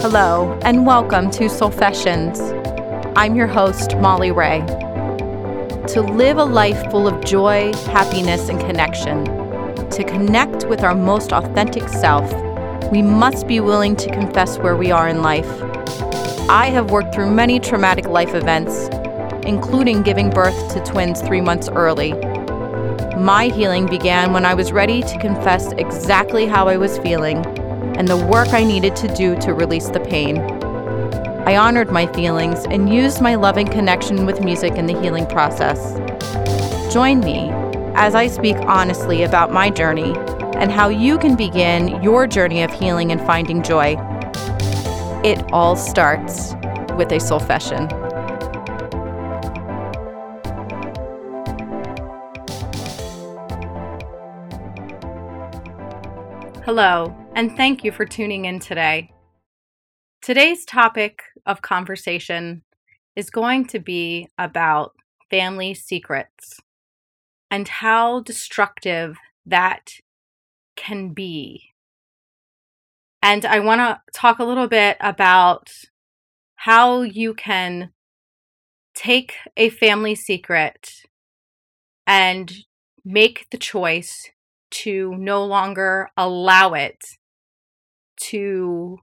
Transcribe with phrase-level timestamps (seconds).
[0.00, 2.38] Hello, and welcome to Soulfessions.
[3.16, 4.60] I'm your host, Molly Ray.
[5.88, 9.24] To live a life full of joy, happiness, and connection,
[9.90, 12.32] to connect with our most authentic self,
[12.92, 15.50] we must be willing to confess where we are in life.
[16.48, 18.88] I have worked through many traumatic life events,
[19.44, 22.12] including giving birth to twins three months early.
[23.16, 27.57] My healing began when I was ready to confess exactly how I was feeling
[27.98, 30.38] and the work I needed to do to release the pain.
[31.48, 35.98] I honored my feelings and used my loving connection with music in the healing process.
[36.92, 37.50] Join me
[37.94, 40.14] as I speak honestly about my journey
[40.54, 43.96] and how you can begin your journey of healing and finding joy.
[45.24, 46.54] It all starts
[46.96, 47.90] with a soulfession.
[56.64, 59.12] Hello, and thank you for tuning in today.
[60.20, 62.62] Today's topic of conversation
[63.14, 64.90] is going to be about
[65.30, 66.58] family secrets
[67.48, 69.92] and how destructive that
[70.74, 71.74] can be.
[73.22, 75.70] And I want to talk a little bit about
[76.56, 77.92] how you can
[78.96, 80.90] take a family secret
[82.04, 82.52] and
[83.04, 84.28] make the choice
[84.70, 86.98] to no longer allow it
[88.24, 88.98] to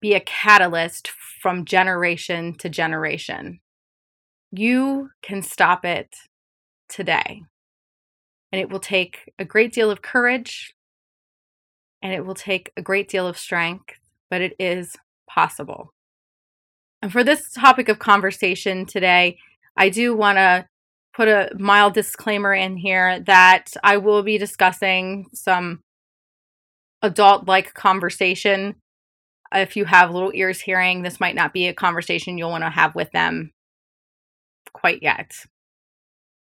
[0.00, 1.10] be a catalyst
[1.40, 3.60] from generation to generation.
[4.50, 6.14] You can stop it
[6.88, 7.42] today.
[8.50, 10.74] And it will take a great deal of courage
[12.02, 13.94] and it will take a great deal of strength,
[14.30, 14.96] but it is
[15.28, 15.92] possible.
[17.02, 19.38] And for this topic of conversation today,
[19.76, 20.66] I do want to
[21.14, 25.80] put a mild disclaimer in here that I will be discussing some
[27.02, 28.76] adult like conversation.
[29.52, 32.70] If you have little ears hearing, this might not be a conversation you'll want to
[32.70, 33.52] have with them
[34.72, 35.32] quite yet.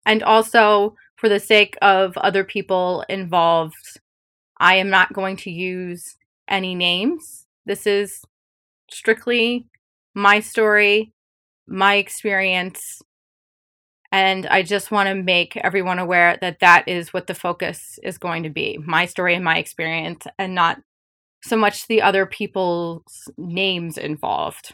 [0.06, 4.00] And also, for the sake of other people involved,
[4.58, 7.46] I am not going to use any names.
[7.66, 8.24] This is
[8.90, 9.68] strictly
[10.16, 11.14] my story,
[11.68, 13.02] my experience,
[14.12, 18.18] and I just want to make everyone aware that that is what the focus is
[18.18, 20.82] going to be my story and my experience, and not
[21.44, 24.74] so much the other people's names involved.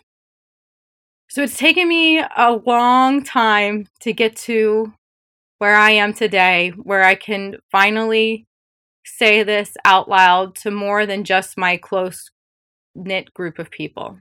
[1.29, 4.93] So it's taken me a long time to get to
[5.57, 8.45] where I am today, where I can finally
[9.05, 12.31] say this out loud to more than just my close
[12.95, 14.17] knit group of people.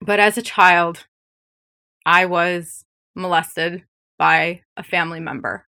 [0.00, 1.06] But as a child,
[2.06, 3.84] I was molested
[4.18, 5.66] by a family member.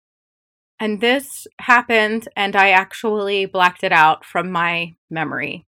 [0.79, 5.65] And this happened, and I actually blacked it out from my memory.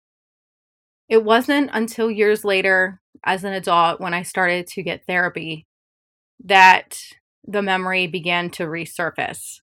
[1.08, 5.68] It wasn't until years later, as an adult, when I started to get therapy,
[6.44, 7.00] that
[7.48, 9.60] the memory began to resurface.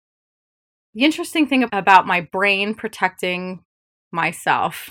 [0.95, 3.65] The interesting thing about my brain protecting
[4.13, 4.91] myself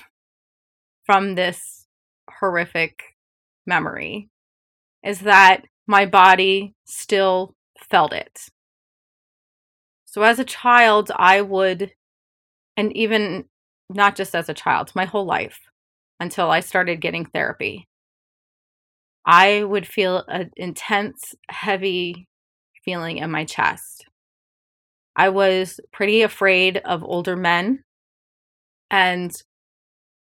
[1.04, 1.86] from this
[2.38, 3.02] horrific
[3.66, 4.30] memory
[5.04, 7.54] is that my body still
[7.88, 8.48] felt it.
[10.06, 11.92] So as a child, I would,
[12.76, 13.44] and even
[13.88, 15.60] not just as a child, my whole life
[16.18, 17.88] until I started getting therapy,
[19.24, 22.26] I would feel an intense, heavy
[22.84, 24.06] feeling in my chest.
[25.16, 27.84] I was pretty afraid of older men
[28.90, 29.30] and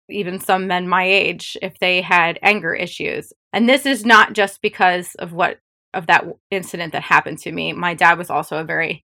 [0.08, 3.32] even some men my age if they had anger issues.
[3.52, 5.58] And this is not just because of what
[5.94, 9.04] of that incident that happened to me, my dad was also a very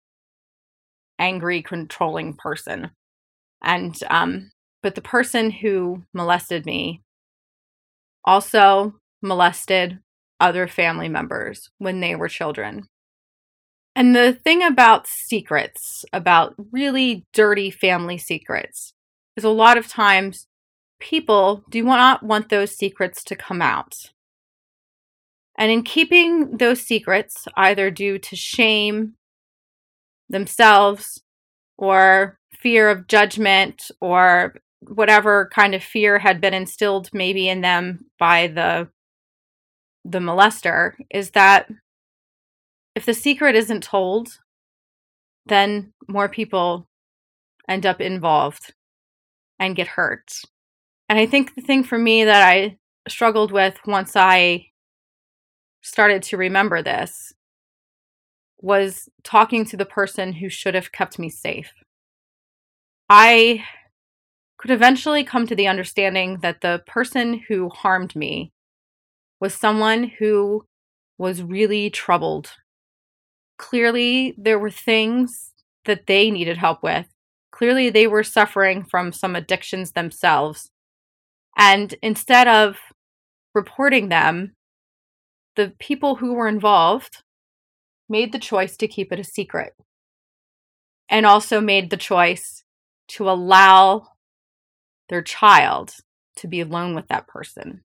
[1.18, 2.92] angry, controlling person.
[3.62, 4.52] And, um,
[4.84, 7.02] but the person who molested me
[8.26, 10.00] also molested
[10.40, 12.88] other family members when they were children.
[13.96, 18.94] And the thing about secrets, about really dirty family secrets,
[19.38, 20.48] is a lot of times
[21.00, 23.94] people do not want those secrets to come out.
[25.58, 29.16] And in keeping those secrets, either due to shame
[30.30, 31.22] themselves
[31.78, 38.06] or fear of judgment or whatever kind of fear had been instilled maybe in them
[38.20, 38.88] by the
[40.04, 41.68] the molester is that
[42.94, 44.40] if the secret isn't told
[45.48, 46.88] then more people
[47.68, 48.74] end up involved
[49.60, 50.32] and get hurt.
[51.10, 52.78] And i think the thing for me that i
[53.08, 54.68] struggled with once i
[55.86, 57.32] started to remember this
[58.60, 61.72] was talking to the person who should have kept me safe.
[63.08, 63.64] I
[64.58, 68.52] could eventually come to the understanding that the person who harmed me
[69.40, 70.66] was someone who
[71.20, 72.54] was really troubled.
[73.60, 75.52] Clearly, there were things
[75.86, 77.06] that they needed help with.
[77.52, 80.72] Clearly, they were suffering from some addictions themselves.
[81.56, 82.78] And instead of
[83.54, 84.56] reporting them,
[85.56, 87.24] the people who were involved
[88.08, 89.74] made the choice to keep it a secret
[91.10, 92.64] and also made the choice
[93.08, 94.08] to allow
[95.10, 95.96] their child
[96.38, 97.84] to be alone with that person.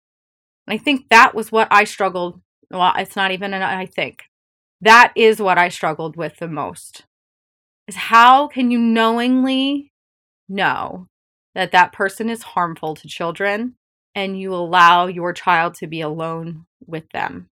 [0.68, 2.42] And I think that was what I struggled.
[2.71, 4.24] Well, it's not even an I think.
[4.81, 7.06] That is what I struggled with the most.
[7.88, 9.92] Is how can you knowingly
[10.50, 11.07] know
[11.56, 13.75] that that person is harmful to children
[14.16, 17.50] and you allow your child to be alone with them?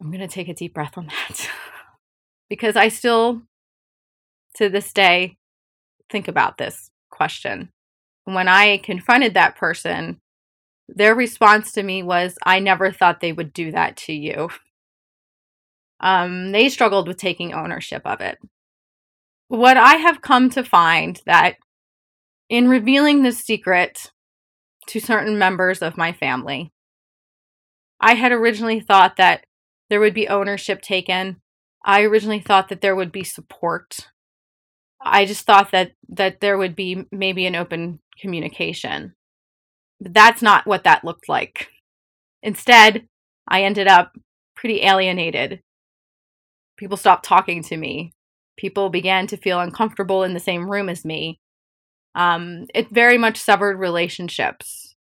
[0.00, 1.50] I'm going to take a deep breath on that
[2.48, 3.42] because I still,
[4.56, 5.36] to this day,
[6.10, 7.70] think about this question.
[8.24, 10.20] When I confronted that person,
[10.88, 14.50] their response to me was, I never thought they would do that to you.
[16.00, 18.38] Um, they struggled with taking ownership of it.
[19.48, 21.56] What I have come to find that
[22.48, 24.10] in revealing this secret
[24.88, 26.72] to certain members of my family,
[28.00, 29.46] I had originally thought that
[29.90, 31.40] there would be ownership taken.
[31.84, 34.08] I originally thought that there would be support.
[35.00, 39.14] I just thought that that there would be maybe an open communication.
[40.00, 41.68] But that's not what that looked like.
[42.42, 43.06] Instead,
[43.48, 44.12] I ended up
[44.54, 45.60] pretty alienated.
[46.76, 48.12] People stopped talking to me.
[48.56, 51.38] People began to feel uncomfortable in the same room as me.
[52.14, 54.94] Um, it very much severed relationships,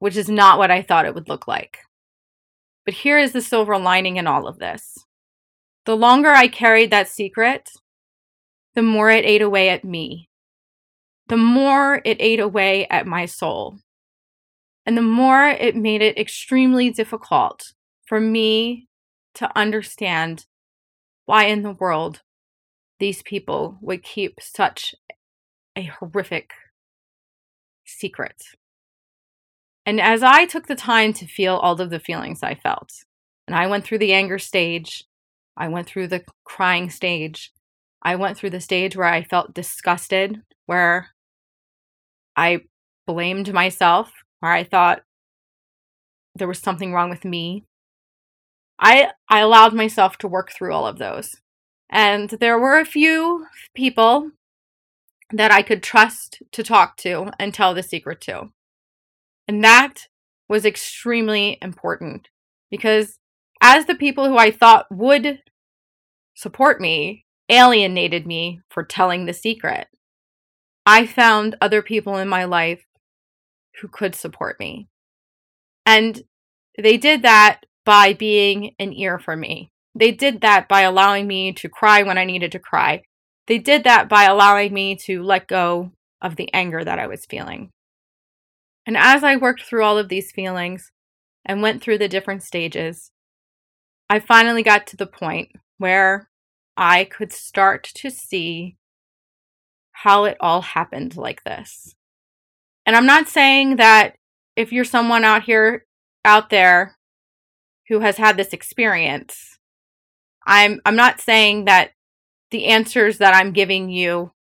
[0.00, 1.78] which is not what I thought it would look like.
[2.84, 4.98] But here is the silver lining in all of this.
[5.84, 7.68] The longer I carried that secret,
[8.74, 10.28] the more it ate away at me,
[11.28, 13.78] the more it ate away at my soul,
[14.84, 17.72] and the more it made it extremely difficult
[18.06, 18.88] for me
[19.34, 20.46] to understand
[21.24, 22.22] why in the world
[22.98, 24.94] these people would keep such
[25.76, 26.50] a horrific
[27.84, 28.42] secret.
[29.84, 32.92] And as I took the time to feel all of the feelings I felt,
[33.46, 35.04] and I went through the anger stage,
[35.56, 37.52] I went through the crying stage,
[38.02, 41.10] I went through the stage where I felt disgusted, where
[42.36, 42.62] I
[43.06, 45.02] blamed myself, where I thought
[46.34, 47.64] there was something wrong with me.
[48.78, 51.36] I I allowed myself to work through all of those.
[51.90, 54.30] And there were a few people
[55.32, 58.50] that I could trust to talk to and tell the secret to.
[59.52, 60.08] And that
[60.48, 62.30] was extremely important
[62.70, 63.18] because
[63.60, 65.40] as the people who I thought would
[66.34, 69.88] support me alienated me for telling the secret,
[70.86, 72.86] I found other people in my life
[73.82, 74.88] who could support me.
[75.84, 76.22] And
[76.78, 79.70] they did that by being an ear for me.
[79.94, 83.02] They did that by allowing me to cry when I needed to cry.
[83.48, 87.26] They did that by allowing me to let go of the anger that I was
[87.26, 87.70] feeling.
[88.86, 90.90] And as I worked through all of these feelings
[91.44, 93.10] and went through the different stages,
[94.08, 96.28] I finally got to the point where
[96.76, 98.76] I could start to see
[99.92, 101.94] how it all happened like this.
[102.84, 104.16] And I'm not saying that
[104.56, 105.86] if you're someone out here
[106.24, 106.96] out there
[107.88, 109.58] who has had this experience,
[110.46, 111.92] I'm I'm not saying that
[112.50, 114.32] the answers that I'm giving you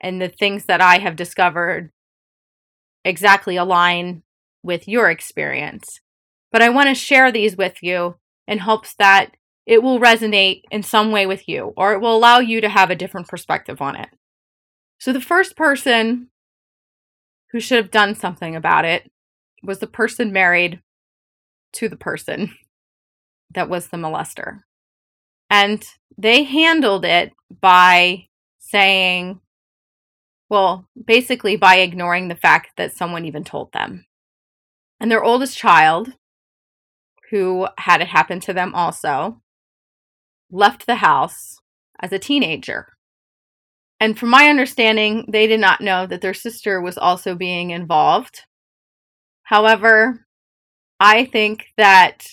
[0.00, 1.92] and the things that I have discovered
[3.06, 4.22] exactly align
[4.62, 6.00] with your experience.
[6.52, 10.82] But I want to share these with you in hopes that it will resonate in
[10.82, 13.96] some way with you or it will allow you to have a different perspective on
[13.96, 14.08] it.
[14.98, 16.28] So, the first person
[17.52, 19.10] who should have done something about it
[19.62, 20.80] was the person married
[21.74, 22.54] to the person
[23.54, 24.60] that was the molester.
[25.48, 25.84] And
[26.18, 28.26] they handled it by
[28.58, 29.40] saying,
[30.48, 34.06] well, basically by ignoring the fact that someone even told them.
[35.00, 36.12] And their oldest child,
[37.30, 39.42] who had it happen to them also,
[40.50, 41.60] left the house
[42.00, 42.96] as a teenager.
[43.98, 48.42] And from my understanding, they did not know that their sister was also being involved.
[49.42, 50.26] However,
[51.00, 52.26] I think that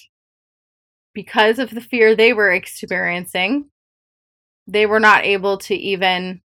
[1.13, 3.70] because of the fear they were experiencing,
[4.67, 6.41] they were not able to even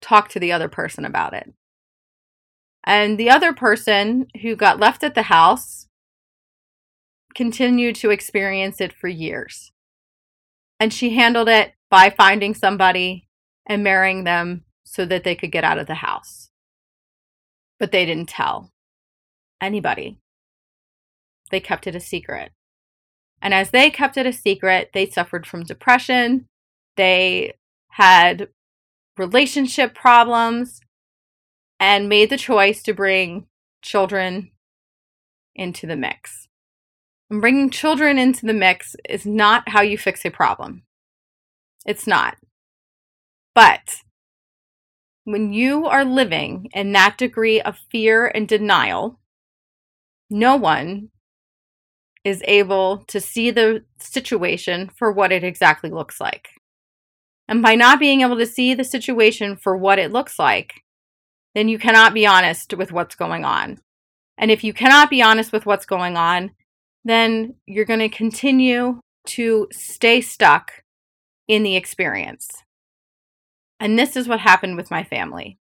[0.00, 1.52] talk to the other person about it.
[2.84, 5.86] And the other person who got left at the house
[7.34, 9.72] continued to experience it for years.
[10.80, 13.28] And she handled it by finding somebody
[13.66, 16.50] and marrying them so that they could get out of the house.
[17.78, 18.72] but they didn't tell
[19.60, 20.18] anybody.
[21.50, 22.52] They kept it a secret.
[23.42, 26.46] And as they kept it a secret, they suffered from depression.
[26.96, 27.54] They
[27.90, 28.48] had
[29.16, 30.80] relationship problems
[31.78, 33.46] and made the choice to bring
[33.82, 34.50] children
[35.54, 36.48] into the mix.
[37.30, 40.82] And bringing children into the mix is not how you fix a problem.
[41.84, 42.36] It's not.
[43.54, 44.02] But
[45.24, 49.18] when you are living in that degree of fear and denial,
[50.30, 51.10] no one
[52.24, 56.48] is able to see the situation for what it exactly looks like.
[57.48, 60.82] And by not being able to see the situation for what it looks like,
[61.54, 63.78] then you cannot be honest with what's going on.
[64.36, 66.50] And if you cannot be honest with what's going on,
[67.04, 70.82] then you're going to continue to stay stuck
[71.48, 72.48] in the experience.
[73.78, 75.58] And this is what happened with my family.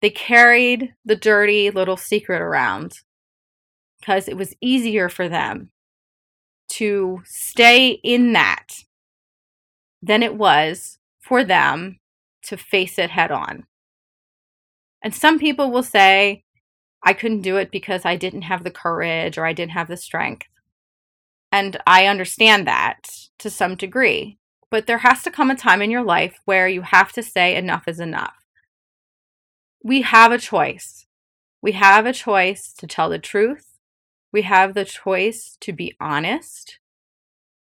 [0.00, 2.92] They carried the dirty little secret around
[4.00, 5.70] because it was easier for them
[6.70, 8.66] to stay in that
[10.02, 11.98] than it was for them
[12.42, 13.66] to face it head on.
[15.02, 16.44] And some people will say,
[17.02, 19.96] I couldn't do it because I didn't have the courage or I didn't have the
[19.96, 20.46] strength.
[21.52, 24.38] And I understand that to some degree.
[24.70, 27.56] But there has to come a time in your life where you have to say
[27.56, 28.34] enough is enough.
[29.82, 31.06] We have a choice.
[31.62, 33.78] We have a choice to tell the truth.
[34.32, 36.78] We have the choice to be honest.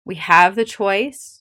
[0.04, 1.37] We have the choice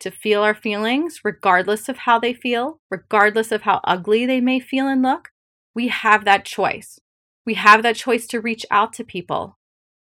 [0.00, 4.60] to feel our feelings, regardless of how they feel, regardless of how ugly they may
[4.60, 5.30] feel and look.
[5.74, 6.98] We have that choice.
[7.46, 9.58] We have that choice to reach out to people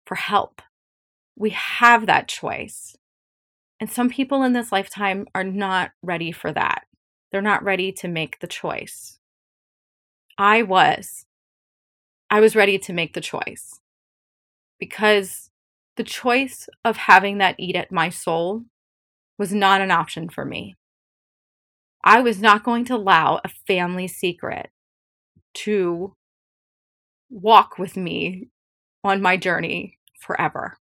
[0.06, 0.62] for help.
[1.36, 2.96] We have that choice.
[3.80, 6.84] And some people in this lifetime are not ready for that.
[7.30, 9.18] They're not ready to make the choice.
[10.38, 11.26] I was.
[12.30, 13.80] I was ready to make the choice
[14.78, 15.50] because
[15.96, 18.64] the choice of having that eat at my soul
[19.38, 20.74] was not an option for me.
[22.04, 24.70] I was not going to allow a family secret
[25.54, 26.14] to
[27.30, 28.48] walk with me
[29.02, 30.78] on my journey forever.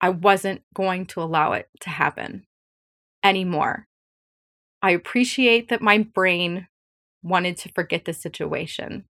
[0.00, 2.46] I wasn't going to allow it to happen
[3.24, 3.86] anymore.
[4.82, 6.68] I appreciate that my brain
[7.22, 9.04] wanted to forget the situation,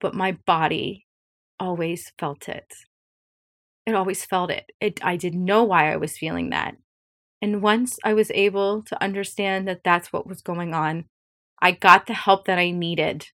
[0.00, 1.06] but my body
[1.58, 2.72] always felt it.
[3.86, 4.70] It always felt it.
[4.80, 5.04] it.
[5.04, 6.76] I didn't know why I was feeling that.
[7.42, 11.06] And once I was able to understand that that's what was going on,
[11.60, 13.28] I got the help that I needed.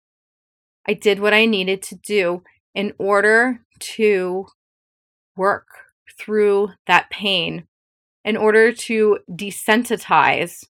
[0.86, 2.42] I did what I needed to do
[2.74, 4.46] in order to
[5.36, 5.66] work
[6.18, 7.66] through that pain
[8.24, 10.64] in order to desensitize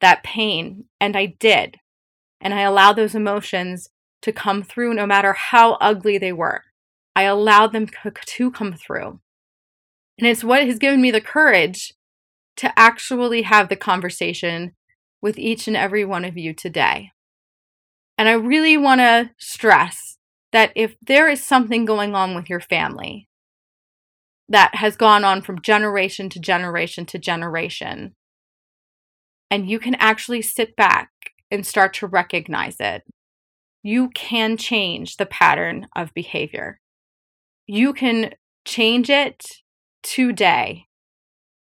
[0.00, 0.84] that pain.
[1.00, 1.76] And I did.
[2.40, 3.88] And I allowed those emotions
[4.22, 6.62] to come through no matter how ugly they were.
[7.16, 9.20] I allowed them to come through.
[10.18, 11.92] And it's what has given me the courage
[12.56, 14.72] to actually have the conversation
[15.20, 17.10] with each and every one of you today.
[18.16, 20.18] And I really want to stress
[20.52, 23.28] that if there is something going on with your family,
[24.48, 28.14] that has gone on from generation to generation to generation.
[29.50, 31.10] And you can actually sit back
[31.50, 33.02] and start to recognize it.
[33.82, 36.80] You can change the pattern of behavior.
[37.66, 38.34] You can
[38.64, 39.46] change it
[40.02, 40.86] today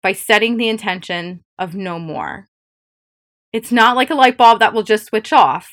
[0.02, 2.48] by setting the intention of no more.
[3.52, 5.70] It's not like a light bulb that will just switch off,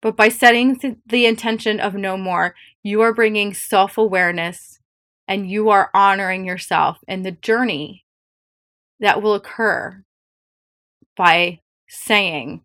[0.00, 4.80] but by setting the intention of no more, you are bringing self awareness
[5.28, 8.04] and you are honoring yourself and the journey
[9.00, 10.04] that will occur
[11.16, 12.62] by saying,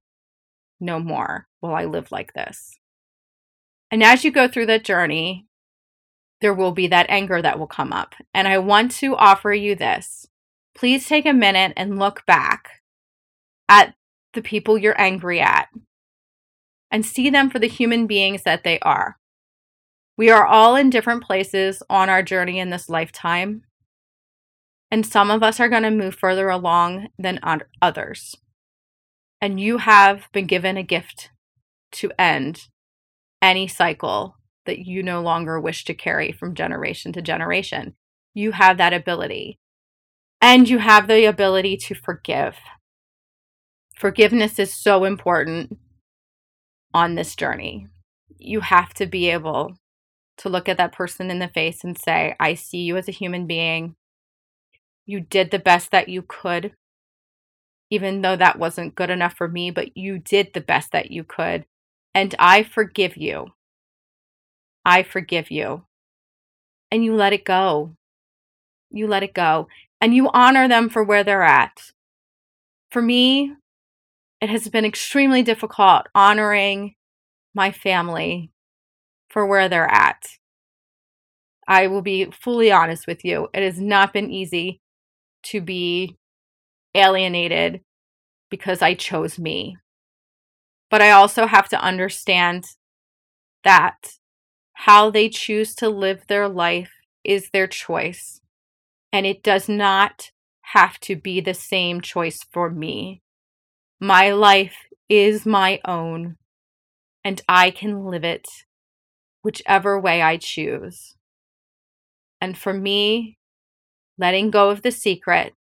[0.80, 2.78] No more will I live like this.
[3.92, 5.48] And as you go through that journey,
[6.42, 8.16] there will be that anger that will come up.
[8.34, 10.28] And I want to offer you this.
[10.78, 12.70] Please take a minute and look back
[13.68, 13.96] at
[14.34, 15.70] the people you're angry at
[16.92, 19.18] and see them for the human beings that they are.
[20.18, 23.64] We are all in different places on our journey in this lifetime.
[24.92, 27.40] And some of us are going to move further along than
[27.82, 28.36] others.
[29.42, 31.32] And you have been given a gift
[31.94, 32.68] to end
[33.42, 37.96] any cycle that you no longer wish to carry from generation to generation.
[38.36, 39.58] You have that ability.
[40.42, 42.56] And you have the ability to forgive.
[43.96, 45.78] Forgiveness is so important
[46.94, 47.88] on this journey.
[48.38, 49.78] You have to be able
[50.38, 53.12] to look at that person in the face and say, I see you as a
[53.14, 53.96] human being.
[55.06, 56.74] You did the best that you could,
[57.90, 61.24] even though that wasn't good enough for me, but you did the best that you
[61.24, 61.66] could.
[62.14, 63.48] And I forgive you.
[64.86, 65.86] I forgive you.
[66.92, 67.96] And you let it go.
[68.92, 69.68] You let it go.
[70.00, 71.92] And you honor them for where they're at.
[72.92, 73.54] For me,
[74.40, 76.96] it has been extremely difficult honoring
[77.54, 78.52] my family
[79.30, 80.24] for where they're at.
[81.68, 83.50] I will be fully honest with you.
[83.54, 84.80] It has not been easy
[85.44, 86.16] to be
[86.96, 87.82] alienated
[88.50, 89.78] because I chose me.
[90.90, 92.64] But I also have to understand
[93.64, 93.98] that
[94.74, 96.92] how they choose to live their life
[97.24, 98.40] is their choice.
[99.12, 100.32] And it does not
[100.74, 103.22] have to be the same choice for me.
[104.00, 104.76] My life
[105.10, 106.36] is my own,
[107.24, 108.48] and I can live it
[109.42, 111.16] whichever way I choose.
[112.42, 113.38] And for me,
[114.18, 115.54] letting go of the secret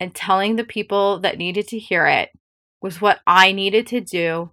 [0.00, 2.30] and telling the people that needed to hear it
[2.82, 4.50] was what I needed to do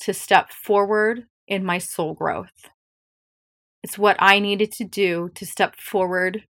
[0.00, 2.68] to step forward in my soul growth.
[3.82, 6.44] It's what I needed to do to step forward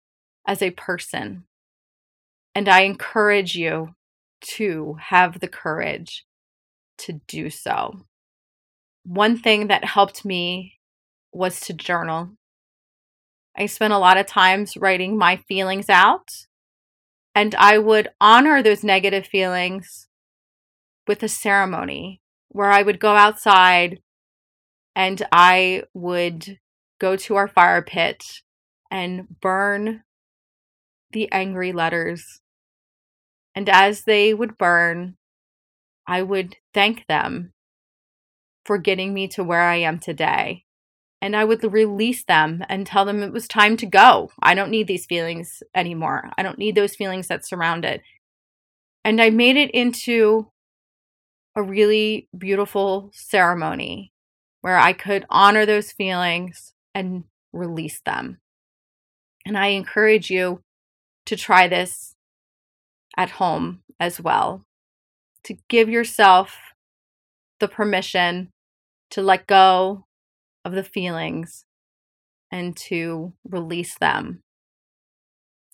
[0.48, 1.46] as a person.
[2.54, 3.96] And I encourage you
[4.42, 6.26] to have the courage
[7.00, 8.06] to do so.
[9.04, 10.80] One thing that helped me
[11.32, 12.32] was to journal.
[13.58, 16.30] I spent a lot of times writing my feelings out,
[17.34, 20.08] and I would honor those negative feelings
[21.08, 24.02] with a ceremony where I would go outside
[24.96, 26.60] and I would
[27.00, 28.24] go to our fire pit
[28.90, 30.04] and burn
[31.12, 32.42] the angry letters.
[33.56, 35.16] And as they would burn,
[36.08, 37.54] I would thank them
[38.66, 40.66] for getting me to where I am today.
[41.22, 44.32] And I would release them and tell them it was time to go.
[44.42, 46.32] I don't need these feelings anymore.
[46.38, 48.02] I don't need those feelings that surround it.
[49.04, 50.52] And I made it into
[51.56, 54.14] a really beautiful ceremony
[54.62, 58.40] where I could honor those feelings and release them.
[59.46, 60.62] And I encourage you
[61.26, 62.16] to try this
[63.18, 64.66] at home as well,
[65.44, 66.58] to give yourself
[67.60, 68.50] the permission
[69.12, 70.06] to let go
[70.66, 71.66] of the feelings
[72.52, 74.42] and to release them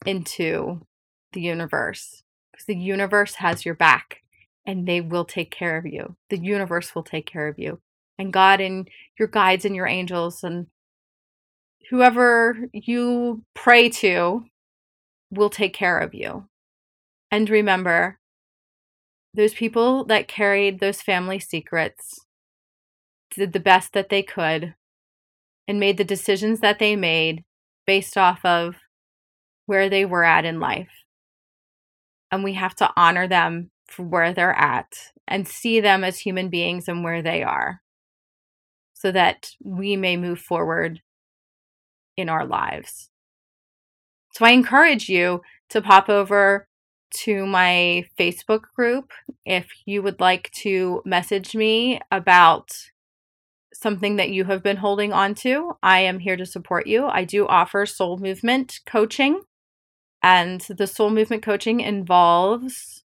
[0.05, 0.81] into
[1.33, 2.23] the universe.
[2.51, 4.21] Because the universe has your back
[4.65, 6.15] and they will take care of you.
[6.29, 7.79] The universe will take care of you.
[8.19, 10.67] And God and your guides and your angels and
[11.89, 14.43] whoever you pray to
[15.31, 16.47] will take care of you.
[17.31, 18.19] And remember,
[19.33, 22.25] those people that carried those family secrets
[23.35, 24.73] did the best that they could
[25.67, 27.43] and made the decisions that they made
[27.85, 28.75] based off of
[29.65, 30.89] where they were at in life.
[32.31, 34.91] And we have to honor them for where they're at
[35.27, 37.81] and see them as human beings and where they are
[38.93, 41.01] so that we may move forward
[42.15, 43.09] in our lives.
[44.33, 46.67] So I encourage you to pop over
[47.09, 49.11] to my Facebook group
[49.45, 52.75] if you would like to message me about
[53.73, 55.73] something that you have been holding on to.
[55.81, 57.07] I am here to support you.
[57.07, 59.41] I do offer soul movement coaching,
[60.21, 63.03] and the soul movement coaching involves